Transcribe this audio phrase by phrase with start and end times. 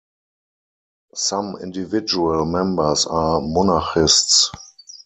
[1.13, 4.49] Some individual members are monarchists.